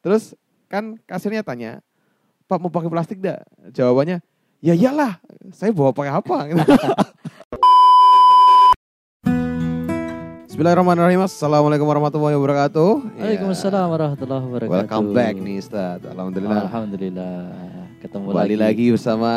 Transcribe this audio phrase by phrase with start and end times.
[0.00, 0.32] Terus
[0.66, 1.84] kan kasirnya tanya,
[2.48, 3.36] Pak mau pakai plastik dah?
[3.68, 4.24] Jawabannya,
[4.58, 5.20] ya iyalah,
[5.52, 6.36] saya bawa pakai apa?
[10.50, 11.24] Bismillahirrahmanirrahim.
[11.24, 12.90] Assalamualaikum warahmatullahi wabarakatuh.
[13.16, 14.48] Waalaikumsalam warahmatullahi Ya.
[14.48, 14.76] wabarakatuh.
[14.76, 16.00] Welcome back nih Ustaz.
[16.02, 16.60] Alhamdulillah.
[16.64, 17.36] Alhamdulillah.
[18.00, 18.64] Ketemu Kembali lagi.
[18.64, 19.32] lagi bersama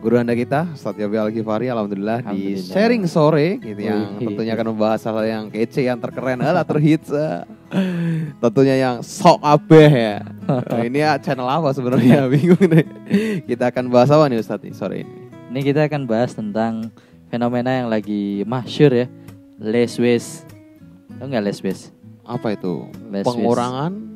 [0.00, 1.68] guru anda kita, Ustaz Yabi Al-Ghifari.
[1.68, 2.72] Alhamdulillah di Alhamdulillah.
[2.72, 7.12] sharing sore gitu yang tentunya akan membahas hal yang kece, yang terkeren, alah terhits.
[7.12, 7.44] eh.
[8.42, 10.16] tentunya yang sok abeh ya.
[10.48, 12.26] Eh, ini ya channel apa sebenarnya?
[12.32, 12.86] Bingung deh.
[13.44, 15.14] Kita akan bahas apa nih Ustaz nih sore ini?
[15.52, 16.88] Ini kita akan bahas tentang
[17.28, 19.06] fenomena yang lagi masyur ya.
[19.60, 20.48] Less waste.
[21.20, 21.92] Tahu nggak less waste?
[22.24, 22.88] Apa itu?
[23.12, 24.10] Less Pengurangan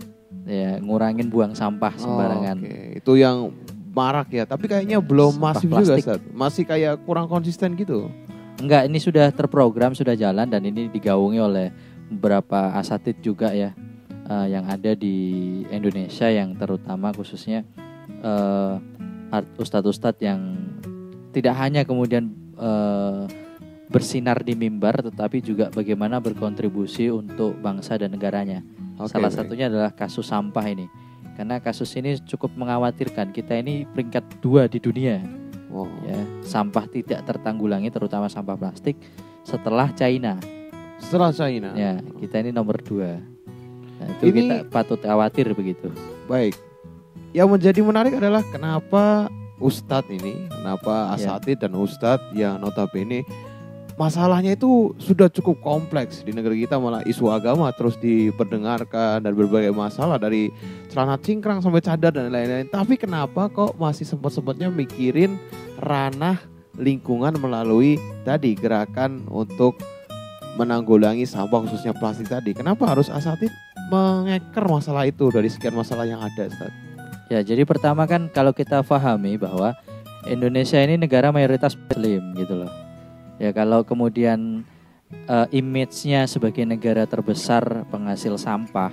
[0.44, 2.60] Ya, ngurangin buang sampah sembarangan.
[2.60, 3.00] Oh, oke.
[3.00, 3.48] Itu yang
[3.94, 5.94] marak ya, tapi kayaknya belum masif juga.
[5.94, 6.20] Ustaz.
[6.34, 8.10] Masih kayak kurang konsisten gitu.
[8.58, 11.70] Enggak, ini sudah terprogram, sudah jalan dan ini digaungi oleh
[12.10, 13.72] beberapa asatid juga ya
[14.28, 15.16] eh, yang ada di
[15.72, 17.64] Indonesia yang terutama khususnya
[19.32, 20.40] art- ustadz-ustadz yang
[21.34, 23.24] tidak hanya kemudian eh,
[23.90, 28.62] bersinar di mimbar tetapi juga bagaimana berkontribusi untuk bangsa dan negaranya.
[28.96, 29.38] Oke, Salah baik.
[29.42, 30.86] satunya adalah kasus sampah ini.
[31.34, 33.30] Karena kasus ini cukup mengkhawatirkan.
[33.30, 35.18] Kita ini peringkat dua di dunia
[35.66, 35.90] Wow.
[36.06, 36.14] ya
[36.46, 38.94] sampah tidak tertanggulangi terutama sampah plastik
[39.42, 40.38] setelah China
[41.02, 41.74] Setelah China.
[41.74, 43.18] ya kita ini nomor dua
[43.98, 45.90] nah, itu Ini- kita patut khawatir begitu
[46.30, 46.54] Baik.
[47.34, 49.26] Yang menjadi menarik adalah kenapa
[49.58, 51.34] Ustadz ini, kenapa Ya.
[51.34, 53.26] asatid dan Ustadz yang notabene
[53.94, 59.70] masalahnya itu sudah cukup kompleks di negeri kita malah isu agama terus diperdengarkan dan berbagai
[59.70, 60.50] masalah dari
[60.90, 62.66] celana cingkrang sampai cadar dan lain-lain.
[62.70, 65.38] Tapi kenapa kok masih sempat-sempatnya mikirin
[65.82, 66.38] ranah
[66.74, 69.78] lingkungan melalui tadi gerakan untuk
[70.58, 72.54] menanggulangi sampah khususnya plastik tadi.
[72.54, 73.50] Kenapa harus asatid
[73.90, 76.72] mengeker masalah itu dari sekian masalah yang ada, Ustaz?
[77.32, 79.72] ya jadi pertama kan kalau kita pahami bahwa
[80.28, 82.83] Indonesia ini negara mayoritas muslim gitu loh
[83.36, 84.62] ya kalau kemudian
[85.26, 88.90] eh, image-nya sebagai negara terbesar penghasil sampah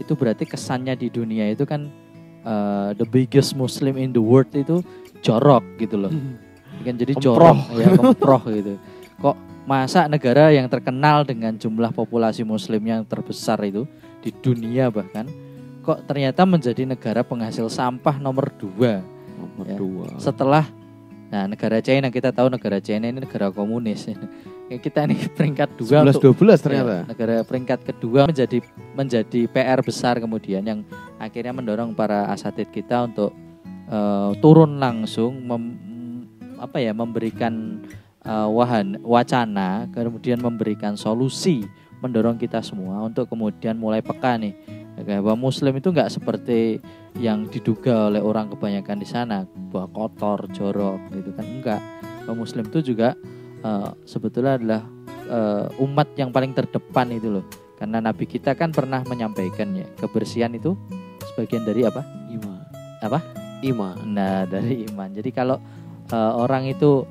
[0.00, 1.86] itu berarti kesannya di dunia itu kan
[2.42, 4.80] eh, the biggest muslim in the world itu
[5.20, 6.12] jorok gitu loh
[6.82, 8.74] kan jadi jorok ya kemproh gitu
[9.22, 13.86] kok masa negara yang terkenal dengan jumlah populasi muslim yang terbesar itu
[14.18, 15.30] di dunia bahkan
[15.86, 18.98] kok ternyata menjadi negara penghasil sampah nomor dua
[19.38, 19.74] Nomor Ya.
[19.78, 20.06] dua.
[20.18, 20.64] setelah
[21.32, 24.04] nah negara China kita tahu negara China ini negara komunis
[24.78, 26.94] kita ini peringkat dua 11 untuk 12 ternyata.
[26.94, 28.58] Ya, negara peringkat kedua menjadi
[28.96, 30.80] menjadi PR besar kemudian yang
[31.20, 33.34] akhirnya mendorong para asatid kita untuk
[33.90, 35.76] eh, turun langsung mem-
[36.60, 37.82] apa ya memberikan
[38.22, 41.66] eh, wahan wacana kemudian memberikan solusi
[42.00, 44.54] mendorong kita semua untuk kemudian mulai peka nih
[45.00, 46.78] bahwa muslim itu nggak seperti
[47.16, 51.80] yang diduga oleh orang kebanyakan di sana bahwa kotor jorok gitu kan enggak
[52.24, 53.18] bahwa muslim itu juga
[53.62, 54.82] eh, sebetulnya adalah
[55.26, 57.44] eh, umat yang paling terdepan itu loh.
[57.82, 60.78] Karena Nabi kita kan pernah menyampaikan ya, kebersihan itu
[61.34, 62.06] sebagian dari apa?
[62.30, 62.62] Iman.
[63.02, 63.18] Apa?
[63.66, 63.98] Iman.
[64.06, 65.10] Nah, dari iman.
[65.10, 65.58] Jadi kalau
[66.10, 67.04] eh, orang itu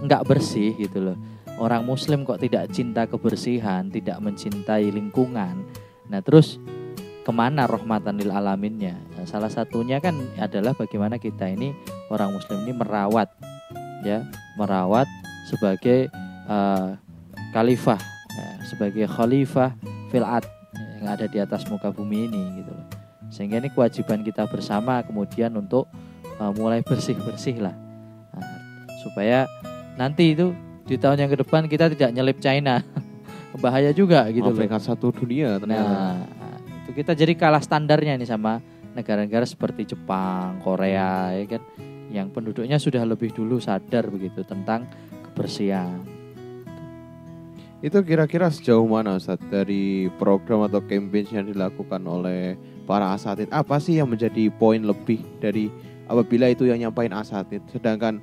[0.00, 1.18] nggak bersih gitu loh.
[1.58, 5.66] Orang muslim kok tidak cinta kebersihan, tidak mencintai lingkungan.
[6.10, 6.58] Nah, terus
[7.22, 8.98] ke mana rahmatan lil alaminnya?
[9.14, 11.70] Nah, salah satunya kan adalah bagaimana kita ini
[12.10, 13.30] orang muslim ini merawat
[14.02, 14.26] ya,
[14.58, 15.06] merawat
[15.46, 16.10] sebagai
[16.50, 16.88] eh,
[17.54, 18.00] khalifah,
[18.34, 19.70] ya, sebagai khalifah
[20.10, 20.50] fil ard,
[20.98, 22.74] yang ada di atas muka bumi ini gitu.
[23.30, 25.86] Sehingga ini kewajiban kita bersama kemudian untuk
[26.26, 27.74] eh, mulai bersih-bersih lah.
[28.34, 28.58] Nah,
[29.06, 29.46] supaya
[29.94, 30.50] nanti itu
[30.90, 32.82] di tahun yang ke depan kita tidak nyelip China.
[33.58, 34.78] Bahaya juga gitu Oh, loh.
[34.78, 35.90] satu dunia ternyata.
[35.90, 36.22] Nah,
[36.86, 38.62] itu kita jadi kalah standarnya nih sama
[38.94, 41.62] negara-negara seperti Jepang, Korea, ya kan,
[42.10, 44.86] yang penduduknya sudah lebih dulu sadar begitu tentang
[45.30, 45.98] kebersihan.
[47.80, 52.52] Itu kira-kira sejauh mana Ustaz dari program atau campaign yang dilakukan oleh
[52.84, 53.48] para asatid?
[53.48, 55.72] Apa sih yang menjadi poin lebih dari
[56.04, 57.64] apabila itu yang nyampain asatid?
[57.72, 58.20] Sedangkan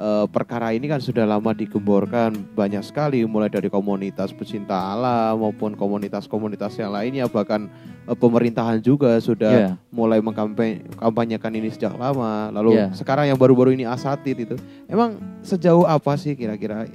[0.00, 5.76] eh, perkara ini kan sudah lama digemborkan banyak sekali mulai dari komunitas pecinta alam maupun
[5.76, 7.68] komunitas-komunitas yang lainnya bahkan
[8.08, 12.48] eh, pemerintahan juga sudah Ya, mulai mengkampanyekan ini sejak lama.
[12.50, 12.86] Lalu Iya.
[12.96, 14.56] sekarang yang baru-baru ini asatid itu.
[14.88, 16.88] Emang sejauh apa sih kira-kira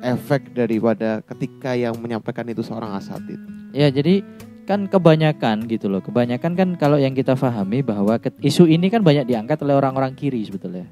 [0.00, 3.40] efek daripada ketika yang menyampaikan itu seorang asatid?
[3.74, 4.22] ya jadi
[4.64, 6.02] kan kebanyakan gitu loh.
[6.02, 10.42] Kebanyakan kan kalau yang kita pahami bahwa isu ini kan banyak diangkat oleh orang-orang kiri
[10.42, 10.88] sebetulnya.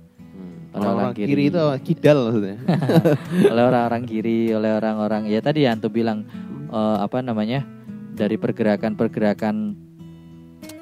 [0.74, 1.28] Orang-orang Orang-orang kiri.
[1.30, 1.44] kiri.
[1.54, 2.56] itu kidal maksudnya.
[3.54, 6.26] oleh orang-orang kiri, oleh orang-orang ya tadi yang tuh bilang
[6.66, 7.62] eh, apa namanya
[8.14, 9.54] dari pergerakan-pergerakan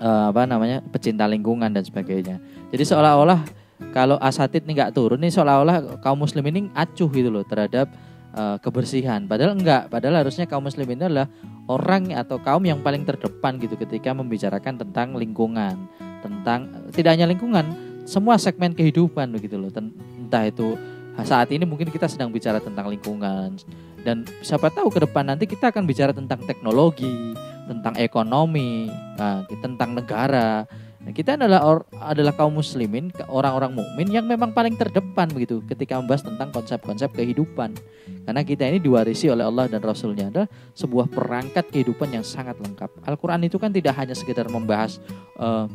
[0.00, 2.40] eh, apa namanya pecinta lingkungan dan sebagainya.
[2.72, 3.44] Jadi seolah-olah
[3.92, 7.92] kalau asatid ini nggak turun nih seolah-olah kaum muslim ini acuh gitu loh terhadap
[8.32, 9.28] eh, kebersihan.
[9.28, 9.92] Padahal enggak.
[9.92, 11.28] Padahal harusnya kaum muslim ini adalah
[11.68, 15.76] orang atau kaum yang paling terdepan gitu ketika membicarakan tentang lingkungan,
[16.24, 19.70] tentang tidak hanya lingkungan, semua segmen kehidupan begitu loh.
[19.70, 20.78] Entah itu
[21.22, 23.60] saat ini mungkin kita sedang bicara tentang lingkungan
[24.02, 27.37] dan siapa tahu ke depan nanti kita akan bicara tentang teknologi,
[27.70, 30.66] tentang ekonomi, nah, tentang negara.
[31.02, 35.99] Nah, kita adalah or- adalah kaum muslimin, orang-orang mukmin yang memang paling terdepan begitu ketika
[35.99, 37.75] membahas tentang konsep-konsep kehidupan.
[38.22, 40.46] Karena kita ini diwarisi oleh Allah dan Rasulnya adalah
[40.78, 43.02] sebuah perangkat kehidupan yang sangat lengkap.
[43.02, 45.02] Al-Quran itu kan tidak hanya sekedar membahas
[45.43, 45.66] eh,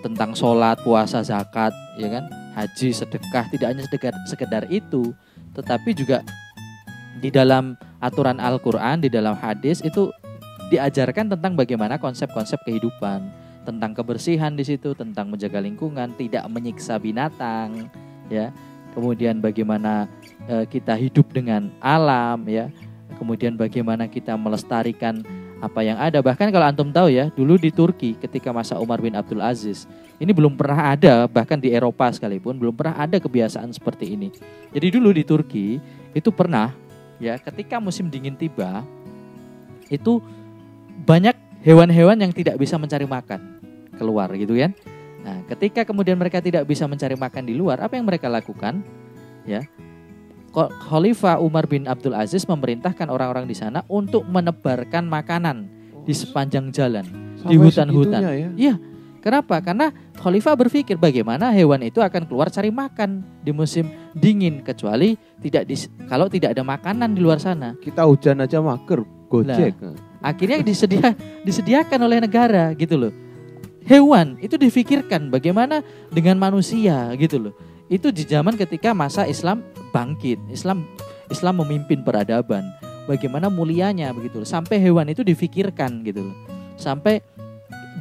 [0.00, 2.24] tentang sholat, puasa, zakat, ya kan,
[2.56, 5.12] haji, sedekah, tidak hanya sekedar, sekedar itu,
[5.52, 6.22] tetapi juga
[7.20, 10.12] di dalam aturan Al-Quran, di dalam hadis itu
[10.68, 13.24] diajarkan tentang bagaimana konsep-konsep kehidupan,
[13.66, 17.90] tentang kebersihan di situ, tentang menjaga lingkungan, tidak menyiksa binatang,
[18.30, 18.54] ya.
[18.94, 20.08] Kemudian bagaimana
[20.48, 22.70] eh, kita hidup dengan alam, ya.
[23.16, 25.24] Kemudian bagaimana kita melestarikan
[25.60, 26.20] apa yang ada.
[26.20, 29.88] Bahkan kalau antum tahu ya, dulu di Turki ketika masa Umar bin Abdul Aziz,
[30.20, 34.28] ini belum pernah ada, bahkan di Eropa sekalipun belum pernah ada kebiasaan seperti ini.
[34.72, 35.80] Jadi dulu di Turki
[36.16, 36.72] itu pernah
[37.16, 38.84] ya ketika musim dingin tiba
[39.88, 40.20] itu
[41.04, 43.60] banyak hewan-hewan yang tidak bisa mencari makan
[43.96, 44.72] keluar gitu kan.
[45.26, 48.78] Nah, ketika kemudian mereka tidak bisa mencari makan di luar, apa yang mereka lakukan?
[49.42, 49.66] Ya.
[50.64, 55.68] Khalifah Umar bin Abdul Aziz memerintahkan orang-orang di sana untuk menebarkan makanan
[56.08, 57.04] di sepanjang jalan.
[57.36, 58.20] Sampai hutan-hutan.
[58.24, 58.32] ya.
[58.56, 58.74] Iya.
[59.20, 59.58] Kenapa?
[59.58, 65.66] Karena Khalifah berpikir bagaimana hewan itu akan keluar cari makan di musim dingin kecuali tidak
[65.66, 67.74] dis- kalau tidak ada makanan di luar sana.
[67.76, 69.76] Kita hujan aja mager, gojek.
[70.22, 71.12] Akhirnya disedia
[71.42, 73.12] disediakan oleh negara gitu loh.
[73.82, 75.82] Hewan itu difikirkan bagaimana
[76.14, 77.54] dengan manusia gitu loh.
[77.86, 79.62] Itu di zaman ketika masa Islam
[79.94, 80.82] bangkit, Islam
[81.30, 82.66] Islam memimpin peradaban.
[83.06, 84.42] Bagaimana mulianya begitu.
[84.42, 86.36] Sampai hewan itu difikirkan gitu loh.
[86.74, 87.22] Sampai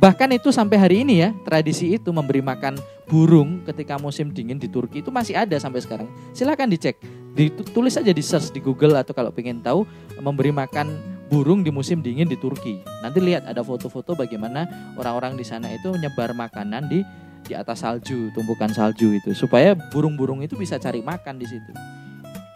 [0.01, 4.65] bahkan itu sampai hari ini ya tradisi itu memberi makan burung ketika musim dingin di
[4.65, 6.09] Turki itu masih ada sampai sekarang.
[6.33, 6.97] Silakan dicek,
[7.37, 9.85] ditulis aja di search di Google atau kalau pengen tahu
[10.17, 12.81] memberi makan burung di musim dingin di Turki.
[13.05, 14.65] Nanti lihat ada foto-foto bagaimana
[14.97, 17.05] orang-orang di sana itu nyebar makanan di
[17.45, 21.71] di atas salju, tumpukan salju itu supaya burung-burung itu bisa cari makan di situ.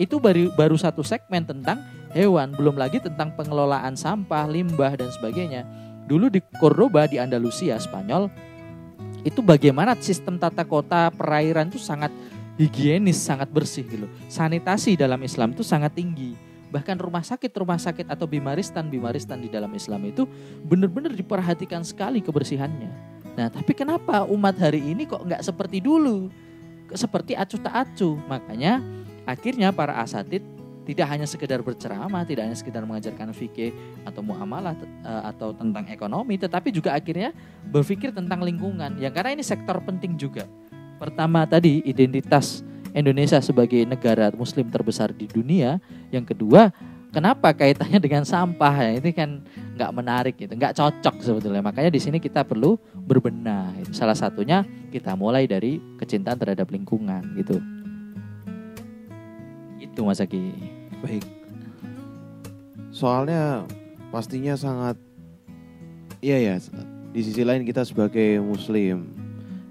[0.02, 5.64] Itu baru baru satu segmen tentang hewan, belum lagi tentang pengelolaan sampah, limbah dan sebagainya.
[6.10, 8.34] Dulu di Cordoba di Andalusia, Spanyol,
[9.22, 12.10] itu bagaimana sistem tata kota perairan itu sangat
[12.58, 14.08] higienis, sangat bersih gitu.
[14.32, 16.34] Sanitasi dalam Islam itu sangat tinggi.
[16.70, 20.30] Bahkan rumah sakit, rumah sakit atau bimaristan, bimaristan di dalam Islam itu
[20.64, 23.19] benar-benar diperhatikan sekali kebersihannya.
[23.40, 26.28] Nah, tapi kenapa umat hari ini kok nggak seperti dulu?
[26.92, 28.20] Seperti acuh tak acuh.
[28.28, 28.84] Makanya
[29.24, 30.44] akhirnya para asatid
[30.84, 33.72] tidak hanya sekedar berceramah, tidak hanya sekedar mengajarkan fikih
[34.04, 37.32] atau muamalah eh, atau tentang ekonomi, tetapi juga akhirnya
[37.64, 39.00] berpikir tentang lingkungan.
[39.00, 40.44] Ya karena ini sektor penting juga.
[41.00, 42.60] Pertama tadi identitas
[42.92, 45.80] Indonesia sebagai negara muslim terbesar di dunia.
[46.12, 46.76] Yang kedua,
[47.10, 48.74] kenapa kaitannya dengan sampah?
[48.80, 49.42] Ya, ini kan
[49.76, 51.62] nggak menarik gitu, nggak cocok sebetulnya.
[51.62, 53.74] Makanya di sini kita perlu berbenah.
[53.82, 57.58] Itu salah satunya kita mulai dari kecintaan terhadap lingkungan gitu.
[59.80, 60.44] Itu Mas Aki.
[61.00, 61.24] Baik.
[62.92, 63.64] Soalnya
[64.12, 65.00] pastinya sangat
[66.20, 66.56] iya ya.
[67.10, 69.10] Di sisi lain kita sebagai muslim,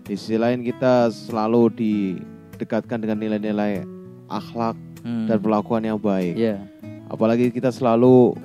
[0.03, 3.87] di sisi lain kita selalu didekatkan dengan nilai-nilai
[4.27, 5.31] akhlak Hmm.
[5.31, 6.35] dan perlakuan yang baik.
[6.35, 6.59] Iya.
[7.09, 8.37] Apalagi kita selalu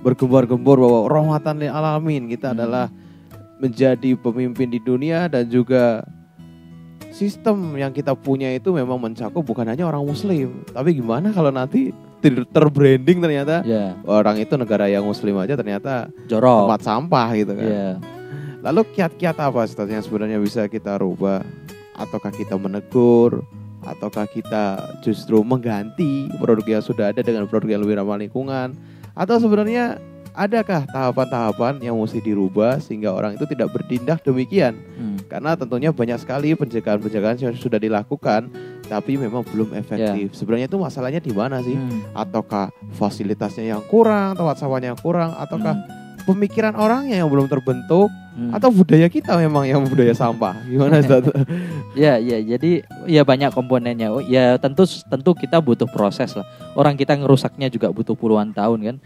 [0.00, 2.56] bergembor-gembor bahwa rahmatan lil alamin kita Hmm.
[2.56, 2.86] adalah
[3.58, 6.00] menjadi pemimpin di dunia dan juga
[7.10, 10.64] sistem yang kita punya itu memang mencakup bukan hanya orang muslim.
[10.66, 16.08] Tapi gimana kalau nanti ter- terbranding ternyata Ya, orang itu negara yang muslim aja ternyata
[16.26, 16.66] jorok.
[16.66, 17.66] tempat sampah gitu kan.
[17.66, 17.90] Iya.
[18.60, 21.44] Lalu kiat-kiat apa Ustaz, yang sebenarnya bisa kita rubah?
[21.92, 23.44] Ataukah kita menegur?
[23.84, 28.76] Ataukah kita justru mengganti produk yang sudah ada dengan produk yang lebih ramah lingkungan?
[29.16, 29.96] Atau sebenarnya
[30.36, 34.76] adakah tahapan-tahapan yang mesti dirubah sehingga orang itu tidak bertindak demikian?
[34.96, 35.18] Hmm.
[35.26, 38.52] Karena tentunya banyak sekali pencegahan-pencegahan yang sudah dilakukan
[38.90, 40.34] tapi memang belum efektif.
[40.34, 41.78] Sebenarnya itu masalahnya di mana sih?
[41.78, 42.02] Hmm.
[42.10, 45.78] Ataukah fasilitasnya yang kurang, tempat sampahnya yang kurang, ataukah
[46.32, 48.54] pemikiran orangnya yang belum terbentuk Hmm.
[48.54, 51.26] atau budaya kita memang yang budaya sampah gimana Ustaz?
[51.98, 54.14] Ya, ya, jadi ya banyak komponennya.
[54.14, 56.46] Oh, ya tentu tentu kita butuh proses lah.
[56.78, 58.96] Orang kita ngerusaknya juga butuh puluhan tahun kan.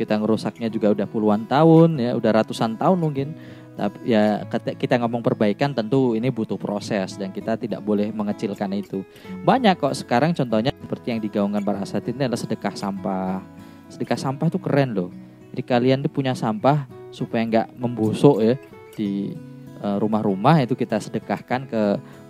[0.00, 3.36] Kita ngerusaknya juga udah puluhan tahun ya, udah ratusan tahun mungkin.
[3.76, 9.04] Tapi ya kita ngomong perbaikan tentu ini butuh proses dan kita tidak boleh mengecilkan itu.
[9.44, 13.44] Banyak kok sekarang contohnya seperti yang digaungkan para asatid ini adalah sedekah sampah.
[13.92, 15.12] Sedekah sampah itu keren loh.
[15.52, 18.56] Jadi kalian tuh punya sampah supaya nggak membusuk ya
[18.96, 19.36] di
[19.84, 21.82] eh, rumah-rumah itu kita sedekahkan ke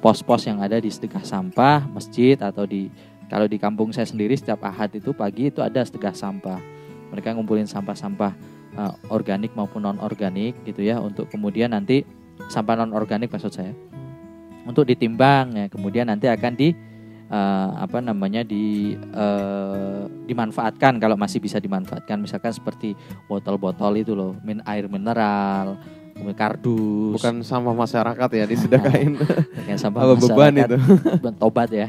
[0.02, 2.90] pos-pos yang ada di sedekah sampah masjid atau di
[3.30, 6.60] kalau di kampung saya sendiri setiap ahad itu pagi itu ada sedekah sampah.
[7.14, 8.32] Mereka ngumpulin sampah-sampah
[8.76, 12.04] uh, organik maupun non organik gitu ya untuk kemudian nanti
[12.48, 13.72] sampah non organik maksud saya
[14.64, 16.72] untuk ditimbang ya kemudian nanti akan di
[17.32, 22.20] uh, apa namanya di uh, dimanfaatkan kalau masih bisa dimanfaatkan.
[22.20, 22.92] Misalkan seperti
[23.26, 25.80] botol-botol itu loh min air mineral
[26.36, 27.18] kardus.
[27.18, 29.18] Bukan sampah masyarakat ya disedekain.
[29.66, 30.76] kayak sampah Apa beban itu?
[31.42, 31.88] tobat ya.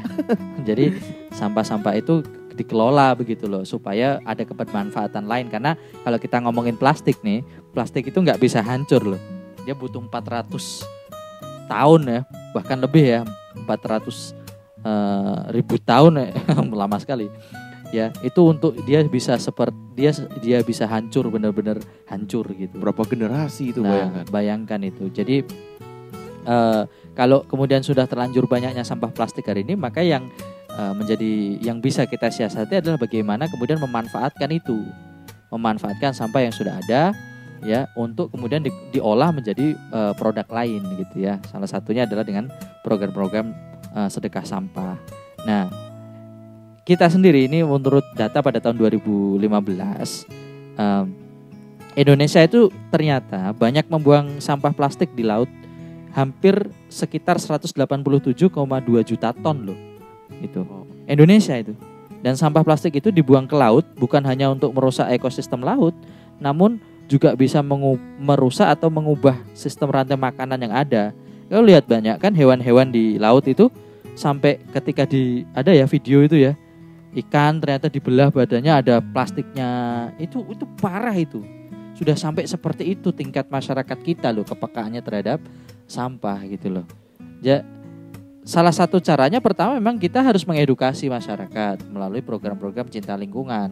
[0.66, 0.98] Jadi
[1.30, 2.24] sampah-sampah itu
[2.54, 5.46] dikelola begitu loh supaya ada kebermanfaatan lain.
[5.52, 9.20] Karena kalau kita ngomongin plastik nih plastik itu nggak bisa hancur loh.
[9.62, 10.50] Dia butuh 400
[11.70, 12.20] tahun ya
[12.52, 13.20] bahkan lebih ya
[13.56, 14.43] 400
[14.84, 16.28] eh, ribu tahun ya
[16.84, 17.26] lama sekali
[17.90, 20.10] ya itu untuk dia bisa seperti dia
[20.42, 24.24] dia bisa hancur benar-benar hancur gitu Berapa generasi itu Nah, bayangkan.
[24.28, 25.04] bayangkan itu.
[25.08, 25.36] Jadi
[26.44, 26.82] eh,
[27.14, 30.26] kalau kemudian sudah terlanjur banyaknya sampah plastik hari ini, maka yang
[30.70, 34.82] eh, menjadi yang bisa kita siasati adalah bagaimana kemudian memanfaatkan itu,
[35.48, 37.14] memanfaatkan sampah yang sudah ada,
[37.62, 41.38] ya, untuk kemudian di- diolah menjadi eh, produk lain, gitu ya.
[41.46, 42.50] Salah satunya adalah dengan
[42.82, 43.54] program-program
[43.94, 44.98] eh, sedekah sampah.
[45.46, 45.70] Nah,
[46.84, 49.40] kita sendiri ini menurut data pada tahun 2015
[50.76, 51.06] em,
[51.94, 55.48] Indonesia itu ternyata banyak membuang sampah plastik di laut
[56.14, 58.30] hampir sekitar 187,2
[59.02, 59.78] juta ton loh.
[60.42, 60.62] Itu.
[61.06, 61.74] Indonesia itu.
[62.24, 65.92] Dan sampah plastik itu dibuang ke laut bukan hanya untuk merusak ekosistem laut,
[66.40, 67.60] namun juga bisa
[68.18, 71.12] merusak atau mengubah sistem rantai makanan yang ada.
[71.48, 73.68] Kalau lihat banyak kan hewan-hewan di laut itu
[74.16, 76.52] sampai ketika di ada ya video itu ya.
[77.14, 79.70] Ikan ternyata dibelah badannya ada plastiknya.
[80.18, 81.44] Itu itu parah itu.
[81.94, 85.38] Sudah sampai seperti itu tingkat masyarakat kita loh kepekaannya terhadap
[85.86, 86.86] sampah gitu loh.
[87.38, 87.62] Ya
[88.42, 93.70] salah satu caranya pertama memang kita harus mengedukasi masyarakat melalui program-program cinta lingkungan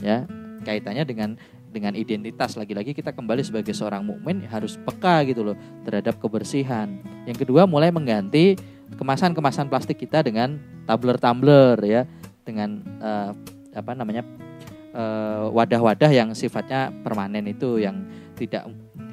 [0.00, 0.24] ya.
[0.64, 2.56] Kaitannya dengan dengan identitas.
[2.56, 6.98] Lagi-lagi kita kembali sebagai seorang mukmin harus peka gitu loh terhadap kebersihan.
[7.28, 8.56] Yang kedua mulai mengganti
[8.96, 10.58] kemasan-kemasan plastik kita dengan
[10.88, 12.02] tumbler-tumbler ya.
[12.42, 13.30] Dengan eh,
[13.76, 14.24] apa namanya
[14.96, 18.64] eh, wadah-wadah yang sifatnya permanen itu yang tidak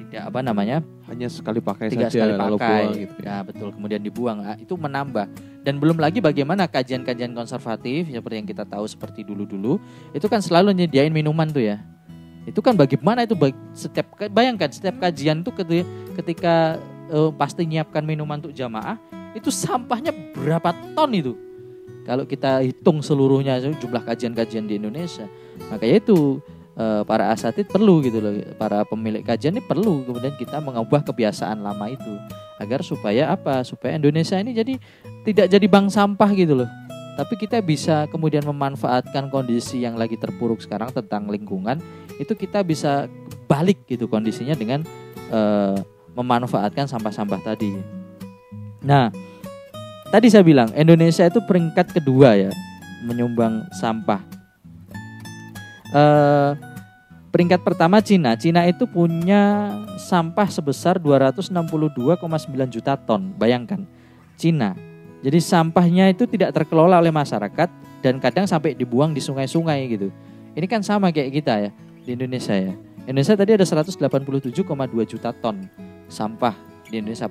[0.06, 2.66] tidak apa namanya Hanya sekali pakai tiga saja sekali lalu pakai.
[2.66, 3.26] buang gitu ya.
[3.26, 4.38] ya betul kemudian dibuang.
[4.42, 5.26] Ah, itu menambah.
[5.62, 9.82] Dan belum lagi bagaimana kajian-kajian konservatif seperti yang kita tahu seperti dulu-dulu
[10.14, 11.82] itu kan selalu nyediain minuman tuh ya
[12.46, 13.34] itu kan bagaimana itu?
[13.74, 15.84] Setiap bayangkan setiap kajian itu ketika,
[16.22, 16.54] ketika
[17.10, 18.96] eh, pasti nyiapkan minuman untuk jamaah
[19.34, 21.34] itu sampahnya berapa ton itu?
[22.06, 25.26] Kalau kita hitung seluruhnya jumlah kajian-kajian di Indonesia.
[25.74, 26.38] Makanya itu
[26.78, 31.66] eh, para asatid perlu gitu loh para pemilik kajian ini perlu kemudian kita mengubah kebiasaan
[31.66, 32.14] lama itu.
[32.62, 33.60] Agar supaya apa?
[33.66, 34.78] Supaya Indonesia ini jadi
[35.26, 36.70] tidak jadi bank sampah gitu loh
[37.16, 41.80] tapi kita bisa kemudian memanfaatkan kondisi yang lagi terpuruk sekarang tentang lingkungan
[42.20, 43.08] itu kita bisa
[43.48, 44.84] balik gitu kondisinya dengan
[45.32, 45.76] eh,
[46.12, 47.72] memanfaatkan sampah-sampah tadi
[48.84, 49.08] nah
[50.12, 52.52] tadi saya bilang Indonesia itu peringkat kedua ya
[53.08, 54.20] menyumbang sampah
[55.96, 56.76] eh
[57.36, 58.32] peringkat pertama Cina.
[58.40, 59.68] Cina itu punya
[60.00, 61.52] sampah sebesar 262,9
[62.72, 63.36] juta ton.
[63.36, 63.84] Bayangkan,
[64.40, 64.72] Cina.
[65.24, 67.68] Jadi sampahnya itu tidak terkelola oleh masyarakat
[68.04, 70.08] dan kadang sampai dibuang di sungai-sungai gitu.
[70.56, 71.70] Ini kan sama kayak kita ya
[72.04, 72.72] di Indonesia ya.
[73.06, 74.02] Indonesia tadi ada 187,2
[75.06, 75.66] juta ton
[76.10, 76.54] sampah
[76.90, 77.30] di Indonesia.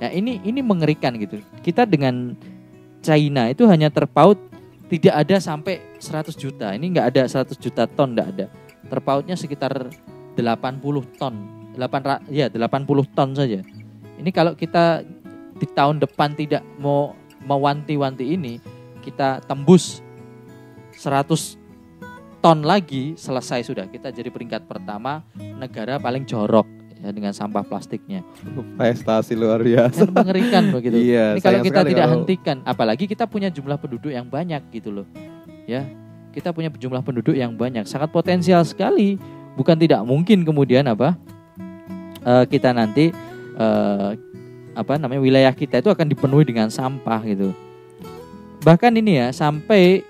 [0.00, 1.38] Ya ini ini mengerikan gitu.
[1.60, 2.34] Kita dengan
[3.00, 4.36] China itu hanya terpaut
[4.90, 6.74] tidak ada sampai 100 juta.
[6.74, 8.46] Ini nggak ada 100 juta ton, nggak ada.
[8.90, 9.70] Terpautnya sekitar
[10.34, 11.34] 80 ton.
[11.78, 13.62] 8 ra- ya 80 ton saja.
[14.18, 15.06] Ini kalau kita
[15.60, 17.12] di tahun depan tidak mau
[17.44, 18.56] mewanti-wanti ini,
[19.04, 20.00] kita tembus
[20.96, 21.60] 100
[22.40, 23.84] ton lagi selesai sudah.
[23.86, 26.64] Kita jadi peringkat pertama negara paling jorok
[26.96, 28.24] ya dengan sampah plastiknya.
[28.80, 30.08] Prestasi luar biasa.
[30.08, 30.96] Kan mengerikan begitu.
[30.96, 34.92] Iya, Ini kalau kita tidak kalau- hentikan, apalagi kita punya jumlah penduduk yang banyak gitu
[34.92, 35.06] loh.
[35.68, 35.84] Ya,
[36.32, 39.20] kita punya jumlah penduduk yang banyak, sangat potensial sekali.
[39.56, 41.16] Bukan tidak mungkin kemudian apa?
[42.20, 43.08] eh, kita nanti
[43.56, 44.10] eh,
[44.74, 47.50] apa namanya wilayah kita itu akan dipenuhi dengan sampah gitu.
[48.60, 50.04] Bahkan ini ya sampai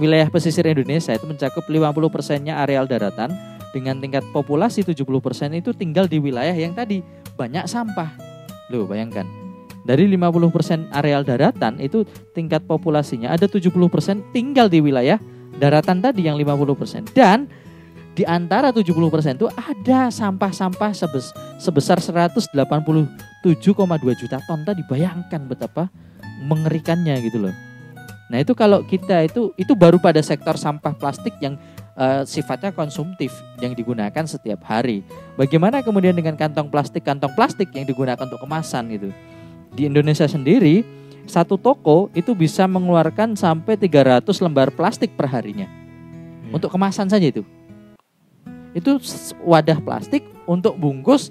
[0.00, 3.30] wilayah pesisir Indonesia itu mencakup 50 persennya areal daratan
[3.74, 5.02] dengan tingkat populasi 70%
[5.58, 7.02] itu tinggal di wilayah yang tadi
[7.34, 8.14] banyak sampah.
[8.70, 9.26] Loh, bayangkan.
[9.84, 13.68] Dari 50% areal daratan itu tingkat populasinya ada 70%
[14.32, 15.20] tinggal di wilayah
[15.60, 17.12] daratan tadi yang 50%.
[17.12, 17.44] Dan
[18.14, 18.94] di antara 70%
[19.36, 22.54] itu ada sampah-sampah sebes, sebesar 187,2
[24.14, 24.82] juta ton tadi.
[24.86, 25.90] Bayangkan betapa
[26.46, 27.54] mengerikannya gitu loh.
[28.30, 31.58] Nah, itu kalau kita itu itu baru pada sektor sampah plastik yang
[31.98, 35.04] uh, sifatnya konsumtif yang digunakan setiap hari.
[35.36, 39.10] Bagaimana kemudian dengan kantong plastik kantong plastik yang digunakan untuk kemasan gitu?
[39.74, 40.86] di Indonesia sendiri
[41.26, 45.66] satu toko itu bisa mengeluarkan sampai 300 lembar plastik per harinya.
[45.66, 46.60] Hmm.
[46.60, 47.42] Untuk kemasan saja itu.
[48.74, 48.98] Itu
[49.46, 51.30] wadah plastik untuk bungkus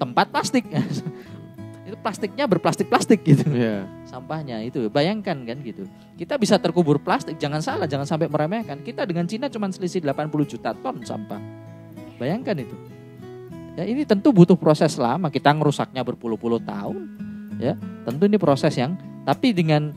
[0.00, 0.64] tempat plastik.
[1.86, 3.44] itu plastiknya berplastik-plastik gitu.
[3.50, 3.84] Yeah.
[4.08, 4.86] Sampahnya itu.
[4.88, 5.84] Bayangkan kan gitu.
[6.14, 8.80] Kita bisa terkubur plastik, jangan salah, jangan sampai meremehkan.
[8.80, 11.42] Kita dengan Cina cuma selisih 80 juta ton sampah.
[12.16, 12.76] Bayangkan itu.
[13.74, 17.24] Ya ini tentu butuh proses lama, kita ngerusaknya berpuluh-puluh tahun
[17.58, 19.94] ya tentu ini proses yang tapi dengan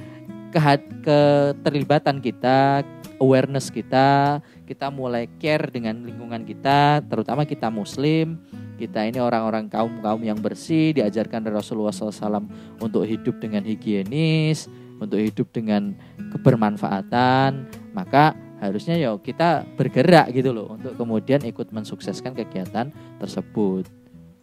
[0.53, 2.81] keterlibatan kita
[3.19, 8.35] awareness kita kita mulai care dengan lingkungan kita terutama kita muslim.
[8.77, 12.45] Kita ini orang-orang kaum kaum yang bersih diajarkan dari Rasulullah SAW
[12.77, 14.69] untuk hidup dengan higienis
[15.01, 15.97] untuk hidup dengan
[16.35, 17.65] kebermanfaatan.
[17.95, 23.89] Maka harusnya ya kita bergerak gitu loh untuk kemudian ikut mensukseskan kegiatan tersebut.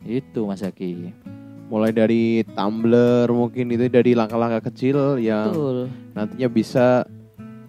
[0.02, 1.14] Itu Mas Aki
[1.64, 5.78] mulai dari tumbler mungkin itu dari langkah-langkah kecil yang Betul.
[6.12, 7.09] nantinya bisa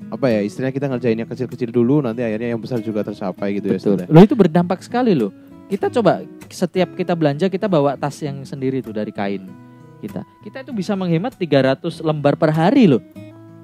[0.10, 4.06] apa ya istilahnya kita ngerjainnya kecil-kecil dulu nanti akhirnya yang besar juga tercapai gitu Betul.
[4.06, 4.08] ya.
[4.10, 5.34] Lo itu berdampak sekali loh.
[5.66, 9.50] Kita coba setiap kita belanja kita bawa tas yang sendiri tuh dari kain
[9.98, 10.22] kita.
[10.46, 13.02] Kita itu bisa menghemat 300 lembar per hari loh.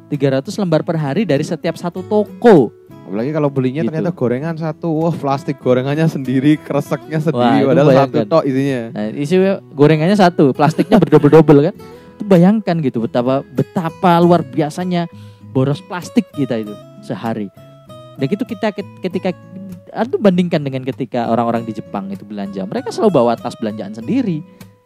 [0.10, 2.74] 300 lembar per hari dari setiap satu toko.
[3.06, 3.92] Apalagi kalau belinya gitu.
[3.92, 8.82] ternyata gorengan satu, wah plastik gorengannya sendiri, kreseknya sendiri, wah, padahal satu tok isinya.
[8.96, 9.36] Nah, isi
[9.76, 11.76] gorengannya satu, plastiknya berdobel-dobel kan.
[12.16, 15.12] Itu bayangkan gitu betapa betapa luar biasanya
[15.52, 17.52] boros plastik kita itu sehari.
[18.20, 19.30] Dan itu kita ketika
[19.92, 24.40] itu bandingkan dengan ketika orang-orang di Jepang itu belanja, mereka selalu bawa tas belanjaan sendiri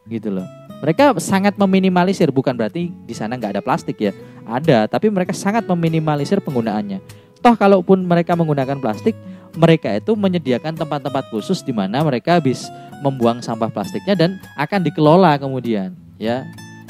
[0.10, 0.46] gitu loh.
[0.82, 4.12] Mereka sangat meminimalisir, bukan berarti di sana nggak ada plastik ya,
[4.46, 9.14] ada, tapi mereka sangat meminimalisir penggunaannya toh kalaupun mereka menggunakan plastik,
[9.54, 12.66] mereka itu menyediakan tempat-tempat khusus di mana mereka habis
[13.06, 16.42] membuang sampah plastiknya dan akan dikelola kemudian, ya.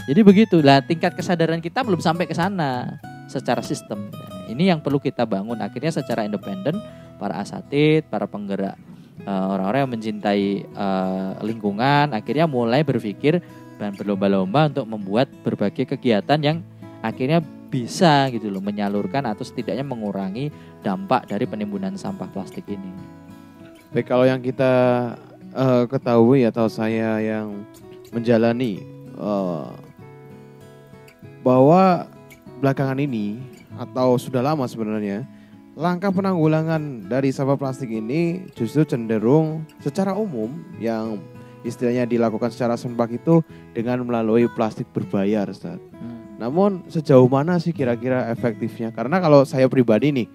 [0.08, 0.64] Jadi begitu.
[0.64, 4.10] Lah tingkat kesadaran kita belum sampai ke sana secara sistem.
[4.46, 6.78] Ini yang perlu kita bangun akhirnya secara independen
[7.18, 8.78] para asatid, para penggerak
[9.24, 13.40] eh, orang-orang yang mencintai uh, lingkungan akhirnya mulai berpikir
[13.76, 16.58] dan berlomba-lomba untuk membuat berbagai kegiatan yang
[17.04, 20.48] akhirnya bisa gitu loh menyalurkan atau setidaknya mengurangi
[20.80, 22.92] dampak dari penimbunan sampah plastik ini.
[23.92, 24.74] Baik kalau yang kita
[25.52, 27.68] uh, ketahui atau saya yang
[28.16, 28.80] menjalani
[29.20, 29.76] uh,
[31.44, 32.08] bahwa
[32.60, 33.40] belakangan ini
[33.76, 35.28] atau sudah lama sebenarnya
[35.76, 40.48] langkah penanggulangan dari sampah plastik ini justru cenderung secara umum
[40.80, 41.20] yang
[41.68, 43.44] istilahnya dilakukan secara sempak itu
[43.76, 45.82] dengan melalui plastik berbayar Ustaz.
[46.00, 46.40] Hmm.
[46.40, 48.94] Namun sejauh mana sih kira-kira efektifnya?
[48.96, 50.28] Karena kalau saya pribadi nih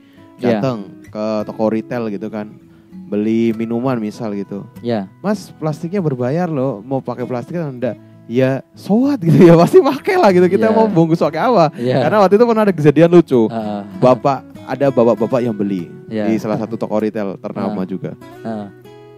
[0.42, 0.60] iya.
[0.60, 1.08] datang yeah.
[1.08, 2.60] ke toko retail gitu kan,
[3.08, 4.66] beli minuman misal gitu.
[4.84, 5.08] Ya.
[5.08, 5.24] Yeah.
[5.24, 7.96] Mas plastiknya berbayar loh, mau pakai plastik kan enggak?
[8.30, 10.76] Ya soat gitu ya pasti pakai lah gitu kita yeah.
[10.78, 11.74] mau bungkus pakai apa?
[11.74, 12.06] Yeah.
[12.06, 13.50] Karena waktu itu pernah ada kejadian lucu.
[13.50, 13.82] Uh.
[13.98, 16.30] Bapak ada bapak-bapak yang beli yeah.
[16.30, 17.86] di salah satu toko retail ternama uh.
[17.90, 18.14] juga.
[18.46, 18.70] Uh.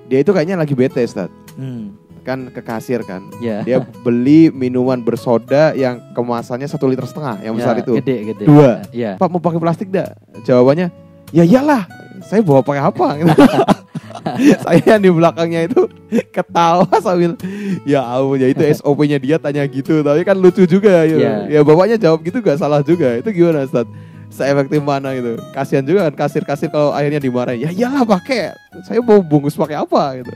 [0.08, 1.28] Dia itu kayaknya lagi bete, Ustaz.
[1.60, 3.26] Hmm kan ke kasir kan.
[3.42, 3.66] Yeah.
[3.66, 7.92] Dia beli minuman bersoda yang kemasannya satu liter setengah yang besar yeah, itu.
[7.98, 8.44] Gede, gede.
[8.46, 8.70] Dua.
[8.94, 9.18] Yeah.
[9.18, 10.14] Pak mau pakai plastik dah?
[10.46, 10.88] Jawabannya,
[11.34, 11.90] ya iyalah.
[12.22, 13.06] Saya bawa pakai apa?
[14.64, 15.86] saya yang di belakangnya itu
[16.30, 17.34] ketawa sambil
[17.82, 21.16] ya ampun ya itu SOP-nya dia tanya gitu tapi kan lucu juga ya.
[21.18, 21.38] Yeah.
[21.48, 23.18] Ya bapaknya jawab gitu gak salah juga.
[23.18, 23.88] Itu gimana Ustaz?
[24.32, 25.36] Seefektif mana gitu.
[25.52, 27.68] Kasihan juga kan kasir-kasir kalau akhirnya dimarahin.
[27.68, 28.56] Ya iyalah pakai.
[28.88, 30.32] Saya mau bungkus pakai apa gitu.